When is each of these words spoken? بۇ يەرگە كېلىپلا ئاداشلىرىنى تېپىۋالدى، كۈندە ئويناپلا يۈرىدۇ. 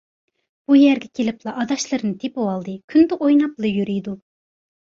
بۇ 0.71 0.77
يەرگە 0.77 1.09
كېلىپلا 1.19 1.53
ئاداشلىرىنى 1.65 2.17
تېپىۋالدى، 2.25 2.75
كۈندە 2.97 3.21
ئويناپلا 3.23 3.73
يۈرىدۇ. 3.77 4.19